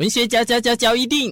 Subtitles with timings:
[0.00, 1.30] 文学交交交交一定，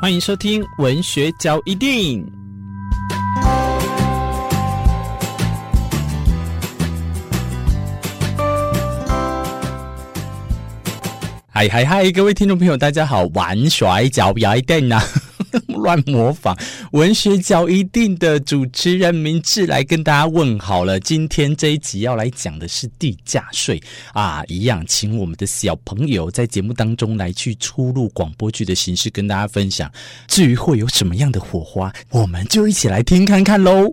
[0.00, 2.26] 欢迎收听文学交一定。
[11.50, 14.98] 嗨嗨嗨，各位听众朋友，大家好，玩甩脚一定呐。
[15.82, 16.56] 乱模仿
[16.92, 20.98] 文学角一定的主持人明智来跟大家问好了。
[21.00, 23.80] 今天这一集要来讲的是地价税
[24.12, 29.90] 啊，一样请我们的小朋友在节目当中来去出入广播剧的形式跟大家分享。
[30.28, 33.92] 至于会有什么样的火花，我们就一起来听看看喽。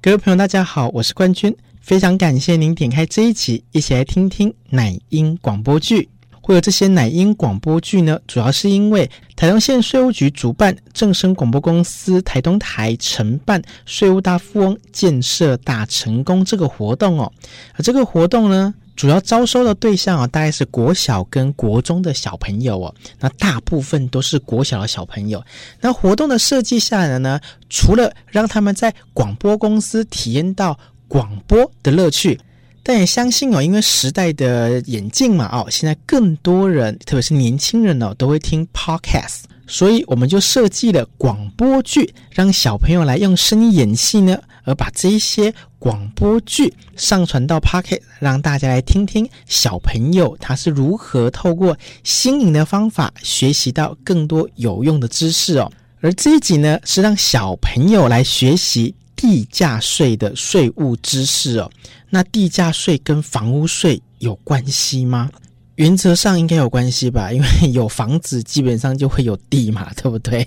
[0.00, 6.08] 各位朋友，大家好，我是冠军，非常感谢您点开这一集，一起来听听奶音广播剧。
[6.48, 17.30] 会有这些奶音广播剧呢，主要是因为台东县税务局主办，正声广播公司台东台承办“税务大富翁建设大成功”这个活动哦。
[17.74, 22.94] 而这个活动呢，主要招收的对象啊，大概是国小跟国中的小朋友哦。
[23.20, 25.44] 那大部分都是国小的小朋友。
[25.82, 30.78] 那活动的设计下来呢，除了让他们在广播公司体验到
[31.08, 32.40] 广播的乐趣。
[32.88, 55.70] 但也相信哦，因为时代的演进嘛，哦，现在更多人，特别是年轻人哦，都会听 podcast，所以我们就设计了广播剧，让小朋友来用声音演戏呢，而把这一些广播剧上传到 podcast，让大家来听听小朋友他是如何透过新颖的方法学习到更多有用的知识哦。
[56.00, 61.70] 而这一集呢，是让小朋友来学习地价税的税务知识哦。
[62.10, 65.30] 那地价税跟房屋税有关系吗？
[65.76, 70.46] 原则上应该有关系吧，因为 有房子基本上就会有地嘛，对不对？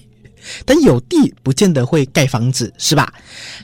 [0.65, 3.13] 但有地不见得会盖房子，是吧？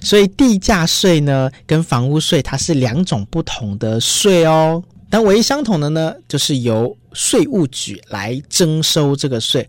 [0.01, 4.81] 所以地价税呢跟房屋税它是两种不同的税哦。
[5.09, 9.67] 但唯一相同的呢，就是由税务局来征收这个税。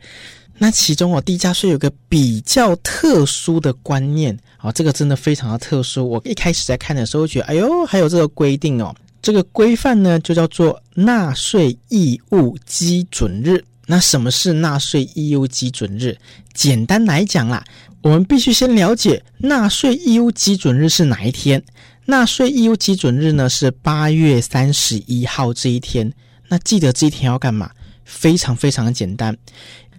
[0.59, 4.37] 那其中哦，地价税有个比较特殊的观念。
[4.57, 6.09] 好，这个真的非常的特殊。
[6.09, 8.95] 我一开始在看的时候，觉得，哎呦，还有这个规定哦。
[9.23, 13.65] 这个规范呢，就叫做纳税义务基准日。
[13.87, 16.17] 那什么是纳税义务基准日？
[16.53, 17.65] 简单来讲啦，
[18.03, 21.63] 我们必须先了解纳税义务基准日是哪一天。
[22.05, 26.13] 纳税义务基准日呢，是八月三十一号这一天。
[26.49, 27.71] 那记得这一天要干嘛？
[28.05, 29.37] 非常非常的简单。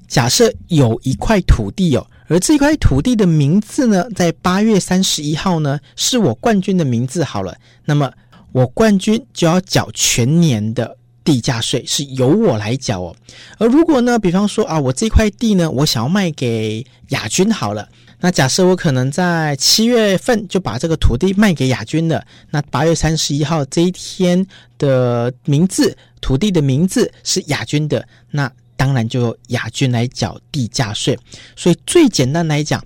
[0.09, 2.05] 假设有一块土地哦。
[2.31, 7.57] 而这块土地的名字呢，在八月三十一号呢，是我冠军的名字好了。
[7.85, 8.11] 那么
[8.51, 13.15] 我冠军就要缴全年的地价税，是由我来缴哦。
[13.57, 17.89] 而如果呢，比方说啊，我这块地呢，我想要卖给亚军好了。
[18.19, 24.45] 那假设我可能在七月份就把这个土地卖给亚军了，那八月三十一号这一天
[24.77, 28.51] 的名字，土地的名字是亚军的，那。
[28.79, 31.19] 当然就由亚军来缴地价税，
[31.53, 32.81] 所以最简单来讲，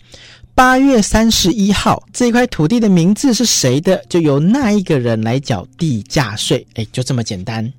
[0.56, 7.72] 八月三十一号这块土地的名字是谁的，就由那一个人来缴地价税，哎，就这么简单。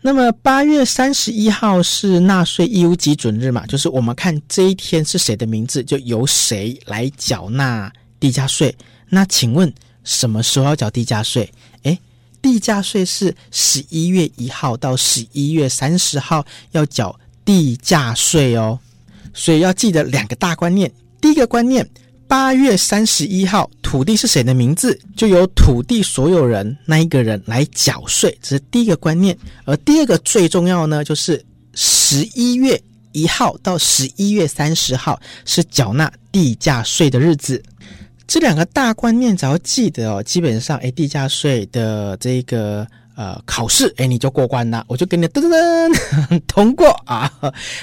[0.00, 8.74] 那么八月三十一号是纳税义务基准日嘛，就是我们看这一天是谁的名字，就由谁来缴纳地价税。
[9.10, 9.70] 那请问
[10.04, 11.52] 什么时候要缴地价税？
[11.82, 11.98] 哎，
[12.40, 17.14] 地价税是十一月一号到十一月三十号要缴。
[17.48, 18.78] 地价税哦，
[19.32, 20.92] 所以要记得两个大观念。
[21.18, 21.88] 第一个观念，
[22.26, 29.34] 八月三十一号土地是谁的名字，就由土地所有人那一个人来缴税，这是第一个观念。
[29.64, 31.42] 而第二个最重要呢，就是
[31.72, 32.78] 十一月
[33.12, 37.62] 一号到十一月三十号是缴纳地价税的日子。
[38.26, 42.86] 这两个大观念只要记得哦，基本上诶，地价税的这个。
[43.18, 47.28] 呃，考试，诶，你就过关了，我就给你噔噔噔 通过啊。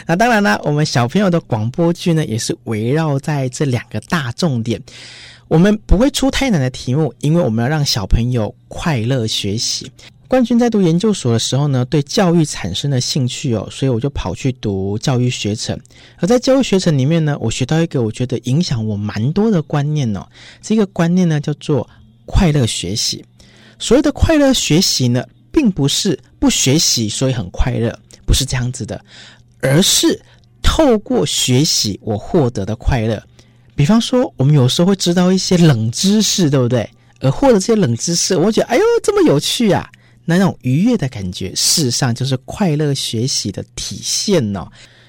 [0.08, 4.82] 那当然了，我们小朋友的广播剧呢，也是围绕在这两个大重点。
[5.50, 9.92] 我们不会出太难的题目，因为我们要让小朋友快乐学习。
[10.30, 15.78] 冠军在读研究所的时候呢，对教育产生了兴趣哦，所以我就跑去读教育学程。
[16.16, 20.26] 而在教育学程里面呢，我学到一个我觉得影响我蛮多的观念哦。
[20.62, 21.90] 这个观念呢，叫做
[22.26, 23.26] 快乐学习。
[23.80, 29.00] 所谓的快乐学习呢，并不是不学习所以很快乐，不是这样子的，
[29.62, 30.22] 而是
[30.62, 33.22] 透过学习我获得的快乐。
[33.76, 36.90] 比方说，我们有时候会知道一些冷知识，对不对？
[37.20, 39.90] 而获得这些冷知识，我觉得哎呦这么有趣啊！
[40.26, 44.68] 那种愉悦的感觉，事实上就是快乐学习的体现哦。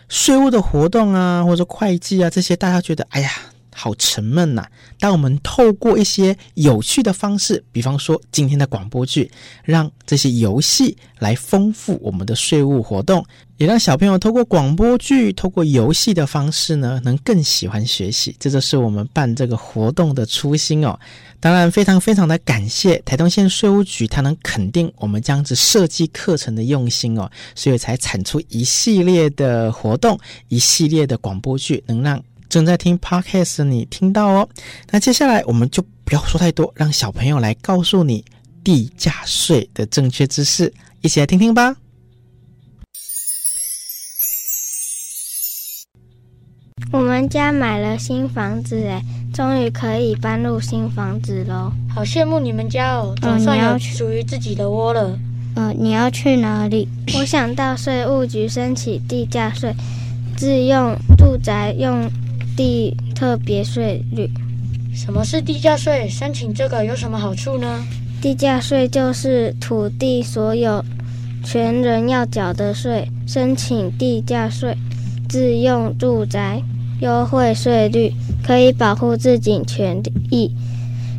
[0.09, 3.31] 税务的活动啊，或者会计啊这些，大家觉得哎呀。
[3.79, 4.67] 好沉闷呐、
[4.99, 9.31] 当我们透过一些有趣的方式，比方说今天的广播剧，
[9.63, 13.23] 让这些游戏来丰富我们的税务活动，
[13.59, 18.35] 也让小朋友透过广播剧、透过游戏的方式呢，能更喜欢学习。
[18.41, 20.99] 这就是我们办这个活动的初心哦。
[21.39, 30.19] 当然，非常非常的感谢台东县税务局，它能肯定我们这样子设计课程的用心哦，所以才产出一系列的活动，
[30.49, 34.49] 一系列的广播剧，能让正在听 Podcast 你听到哦。
[34.91, 38.25] 那接下来我们就不要说太多，让小朋友来告诉你
[38.63, 41.77] 地价税的正确知识，一起来听听吧。
[46.93, 49.03] 我们家买了新房子，哎，
[49.35, 51.73] 终于可以搬入新房子喽！
[51.93, 55.19] 好羡慕你们家哦，总算有属于自己的窝了。
[55.57, 56.89] 呃，你要去哪里？
[57.19, 59.75] 我想到税务局申请地价税，
[60.37, 62.09] 自用住宅用
[62.57, 64.31] 地特别税率。
[64.95, 66.09] 什么是地价税？
[66.09, 67.85] 申请这个有什么好处呢？
[68.23, 70.83] 地价税就是土地所有
[71.45, 73.07] 权人要缴的税。
[73.27, 74.75] 申请地价税，
[75.29, 76.63] 自用住宅
[77.01, 78.13] 优惠税率，
[78.43, 80.01] 可以保护自己权
[80.31, 80.51] 益，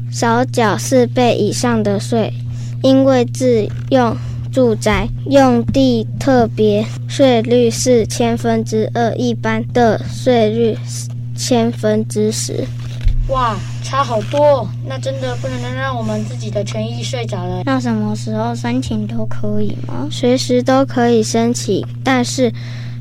[0.10, 2.34] 少缴四倍以上的税。
[2.82, 4.16] 因为自用
[4.52, 10.78] 住宅用地特别税率是千分之二，一般的税率
[11.38, 12.66] 千分之十。
[13.30, 14.68] 哇，差好多！
[14.86, 17.62] 那真的不能让我们自己的权益睡着了。
[17.66, 20.08] 那什么时候申请都可以吗？
[20.10, 22.52] 随时都可以申请，但是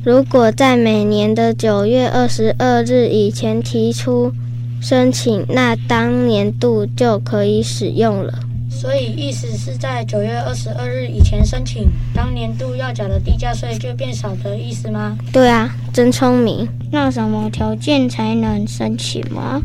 [0.04, 4.32] 如果在每年的九月二十二日以前提出
[4.80, 8.34] 申请，那当年度就可以使用了。
[8.78, 15.16] 所以意思是在九月二十二日以前申请，当年度要缴的地价税就变少的意思吗？
[15.32, 16.68] 对啊，真聪明。
[16.92, 19.62] 那什么条件才能申请吗？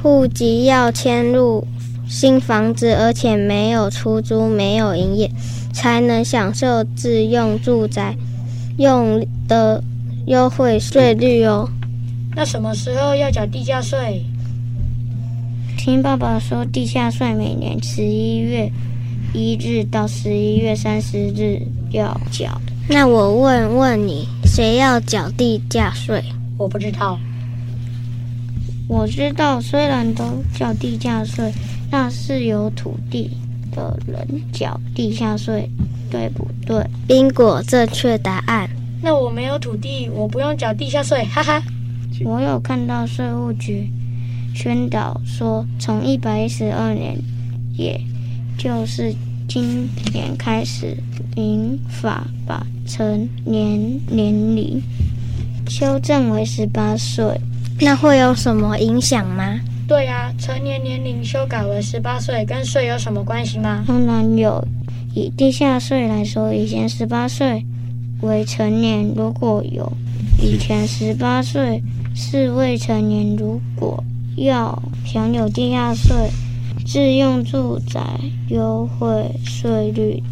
[0.00, 1.66] 户籍要迁入
[2.08, 5.28] 新房子，而且没有出租、没有营业，
[5.72, 8.14] 才能享受自用住宅
[8.78, 9.82] 用的
[10.26, 11.68] 优惠税率哦。
[12.36, 14.24] 那什么时候要缴地价税？
[15.84, 18.70] 听爸爸说，地下税每年十一月
[19.34, 22.56] 一日到十一月三十日要缴。
[22.88, 26.22] 那我问问你，谁要缴地价税？
[26.56, 27.18] 我不知道。
[28.86, 30.22] 我知道，虽然都
[30.56, 31.52] 缴地价税，
[31.90, 33.32] 那是有土地
[33.72, 35.68] 的人缴地价税，
[36.08, 36.86] 对不对？
[37.08, 38.70] 宾果，正确答案。
[39.02, 41.60] 那我没有土地，我不用缴地价税，哈哈。
[42.24, 43.90] 我有看到税务局。
[44.54, 47.18] 宣导说，从一百一十二年，
[47.76, 48.00] 也
[48.56, 49.14] 就是
[49.48, 50.96] 今年开始，
[51.34, 54.80] 民法把成年年龄
[55.68, 57.40] 修正为十八岁。
[57.80, 59.58] 那会有什么影响吗？
[59.88, 63.84] 对呀、啊，成年年龄修改为十八岁，跟税有什么关系吗？
[63.86, 64.64] 当然有。
[65.14, 67.66] 以地下税来说，以前十八岁
[68.20, 69.92] 为成年，如果有
[70.40, 71.82] 以前十八岁
[72.14, 74.02] 是未成年，如果
[74.36, 76.30] 要享有地价税，
[76.86, 78.00] 自用住宅
[78.48, 80.22] 优惠税率，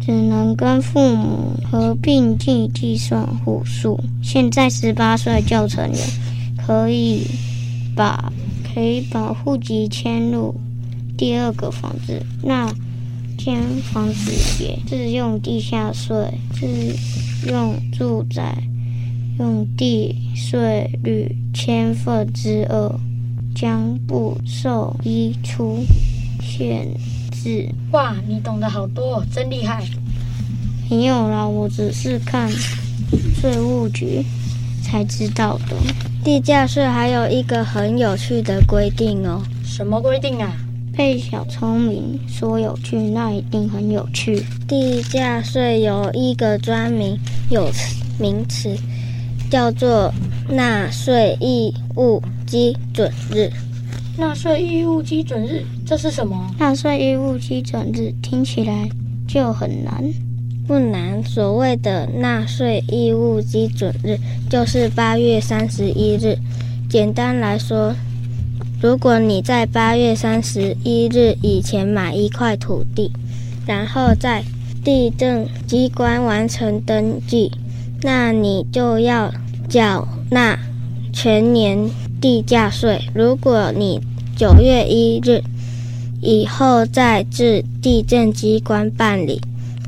[0.00, 4.00] 只能跟父母合并计计算户数。
[4.22, 6.04] 现在十八岁就成年，
[6.56, 7.26] 可以
[7.94, 8.32] 把
[8.74, 10.54] 可以把户籍迁入
[11.16, 12.72] 第二个房子，那
[13.38, 13.60] 间
[13.92, 14.32] 房子
[14.64, 16.16] 也自用地下税，
[16.52, 16.66] 自
[17.50, 18.56] 用住宅
[19.38, 23.00] 用地税率千分之二。
[23.54, 25.84] 将不受依出
[26.40, 26.88] 限
[27.30, 27.68] 制。
[27.92, 29.84] 哇，你懂得好多，真厉害！
[30.90, 32.50] 没有啦，我只是看
[33.40, 34.24] 税务局
[34.82, 35.76] 才知道的。
[36.22, 39.42] 地价税还有一个很有趣的规定哦。
[39.64, 40.52] 什么规定啊？
[40.94, 44.44] 被小聪明说有趣，那一定很有趣。
[44.68, 47.18] 地价税有一个专名
[47.50, 47.70] 有
[48.20, 48.76] 名词，
[49.50, 50.12] 叫做
[50.50, 53.50] 纳税义务基准日，
[54.18, 56.54] 纳税义务基准日，这是什么？
[56.58, 58.90] 纳税义务基准日听起来
[59.26, 60.04] 就很难，
[60.68, 61.24] 不难。
[61.24, 64.18] 所谓的纳税义务基准日
[64.50, 66.36] 就是八月三十一日。
[66.90, 67.94] 简单来说，
[68.82, 73.10] 如果你在八月三十一日以前买一块土地，
[73.66, 74.44] 然后在
[74.84, 77.50] 地政机关完成登记，
[78.02, 79.32] 那你就要
[79.70, 80.58] 缴纳
[81.14, 81.88] 全年
[82.22, 84.00] 地价税，如果你
[84.36, 85.42] 九月一日
[86.20, 89.40] 以后再至地震机关办理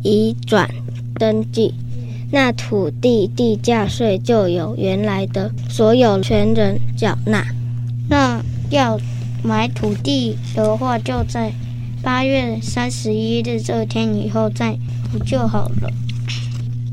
[0.02, 0.68] 移转
[1.16, 1.72] 登记，
[2.32, 7.46] 那土地地价税就由原来的所有权人缴纳。
[8.08, 8.98] 那要
[9.44, 11.52] 买土地的话，就在
[12.02, 14.76] 八月三十一日这天以后再
[15.12, 15.88] 补就好了。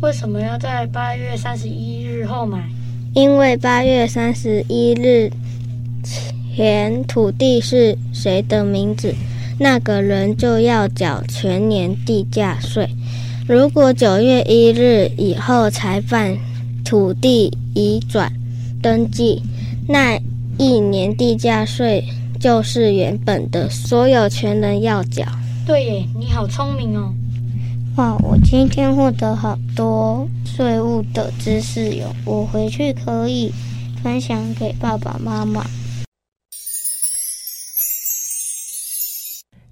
[0.01, 2.69] 为什么要在八月三十一日后买？
[3.13, 5.30] 因为八月三十一日
[6.56, 9.13] 前土地是谁的名字，
[9.60, 12.88] 那个人就要缴全年地价税。
[13.48, 16.38] 如果九月一日以后才办
[16.86, 18.32] 土地移转
[18.82, 19.41] 登记，
[19.89, 20.18] 那
[20.58, 22.06] 一年地价税
[22.39, 25.25] 就是原本的所有权人要缴。
[25.68, 27.13] 对耶，你好聪明哦！
[27.98, 30.25] 哇，我今天获得好多
[30.62, 33.51] 税务的知识哟，我回去可以
[34.03, 35.65] 分享给爸爸妈妈。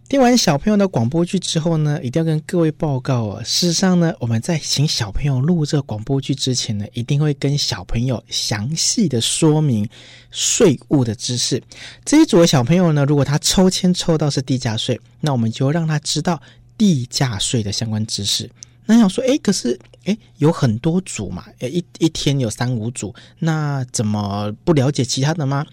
[0.07, 3.43] 听完小朋友的广播剧之后呢，一定要跟各位报告哦。
[3.45, 9.87] 事实上呢，我们在请小朋友录这个广播剧之前呢，一定会跟小朋友详细的说明
[10.31, 11.61] 税务的知识。
[12.03, 16.41] 这一组的小朋友呢，如果他抽签抽到是地价税，那我们就让他知道
[16.75, 18.49] 地价税的相关知识。
[18.87, 25.65] 那想说，诶，可是诶，有很多组嘛，诶，一一天有三五组，那怎么不了解其他的吗？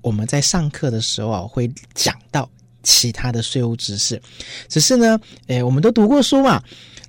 [0.00, 2.48] 我们在上课的时候啊，会讲到。
[2.86, 4.20] 其他的税务知识，
[4.68, 6.62] 只是呢，诶，我们都读过书嘛。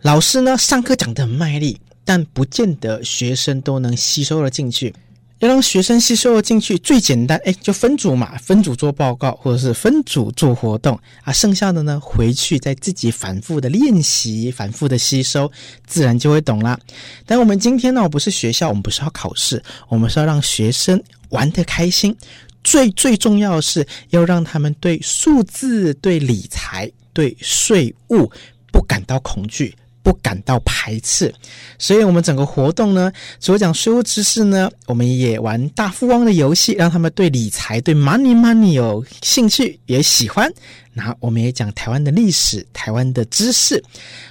[0.03, 4.96] 老师呢，上课讲的很卖力，但不见得学生都能吸收了进去。
[5.39, 11.34] 要让学生吸收进去，最简单，诶，就分组嘛，分组做报告，或者是分组做活动啊。
[11.34, 15.51] 剩下的呢，回去再自己反复的练习，反复的吸收，
[15.86, 16.80] 自然就会懂啦。
[17.25, 22.15] 但我们今天呢，不是学校，我们不是要考试，我们是要让学生玩得开心。
[22.63, 28.32] 最最重要的是要让他们对数字、对理财、对税务
[28.72, 31.33] 不感到恐惧，不感到排斥。
[31.79, 40.50] 所以，我们整个活动呢，除了讲税务知识呢，我们也玩大富翁的游戏，让他们对理财、对 money money 有兴趣，也喜欢。
[40.95, 43.83] 然后，我们也讲台湾的历史、台湾的知识。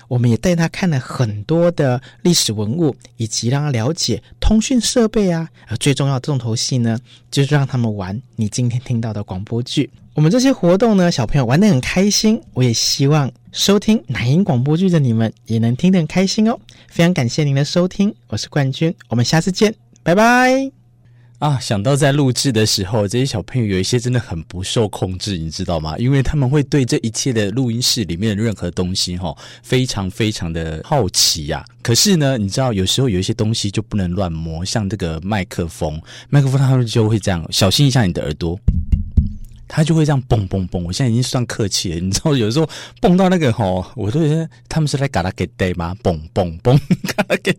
[0.09, 5.49] 我们也带他看了很多的历史文物，以及让他了解通讯设备啊。
[5.69, 6.99] 而最重要的重头戏呢，
[7.31, 9.91] 就是让他们玩你今天听到的广播剧。
[10.15, 12.41] 我们这些活动呢，小朋友玩得很开心。
[12.55, 16.59] 我也希望收听奶音广播剧的你们也能听得很开心哦。
[16.89, 20.84] 非常感谢您的收听，我是冠军，我们下次见，拜拜。
[21.45, 25.95] 啊，想到在录制的时候，这些小朋友有一些真的很不受控制，你知道吗？
[25.99, 31.63] 因为他们会对这一切的录音室里面的任何东西，哈，非常非常的好奇呀。
[31.83, 38.59] 可是呢，你知道，有时候有一些东西就不能乱摸，像这个麦克风，麦克风他们就会这样，小心一下你的耳朵，
[39.69, 40.79] 他就会这样嘣嘣嘣。
[40.79, 42.67] 我现在已经算客气了，你知道，有时候
[43.03, 43.65] 蹦到那个哈，
[43.97, 45.95] 我都觉得他们是来嘎啦给带吗？
[46.03, 46.81] 嘣嘣嘣，
[47.15, 47.55] 嘎啦给。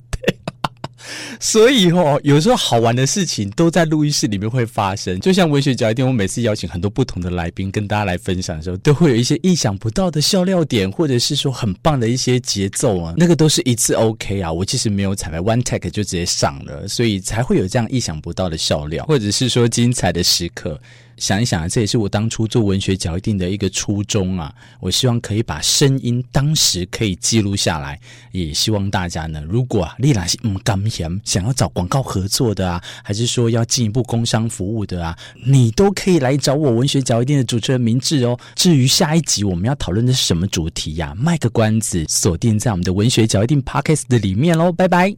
[1.39, 5.19] 所以哦，有时候好玩的事情都在录音室里面会发生。
[5.19, 14.51] 就像文学角一定，我每次邀请很多不同的来宾跟大家来分享的时候，都会有一些意想不到的笑料点，或者是说很棒的一些节奏啊，那个都是一次 OK 啊。
[14.51, 20.79] 我其实没有彩排，one take 就直接上了，所以才会有这样意想不到的笑料，或者是说精彩的时刻。
[21.17, 24.53] 想一想，这也是我当初做文学脚一定的一个初衷啊。
[24.79, 28.00] 我希望可以把声音当时可以记录下来，
[28.31, 38.38] 也希望大家呢，如果啊，丽娜是嗯甘甜想要找广告合作的啊，还是说要进一步工商服务的啊，你都可以来找我文学脚一定的主持人明志哦。
[38.55, 45.13] 至于下一集我们要讨论的是什么主题呀、卖个关子，锁定在我们的文学脚一定 Podcast 的里面喽，拜拜。